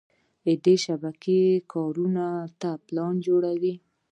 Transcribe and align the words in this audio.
دا 0.63 0.73
شبکه 0.85 1.39
کارونو 1.73 2.27
ته 2.59 2.69
پلان 2.85 3.13
جوړوي. 3.25 3.73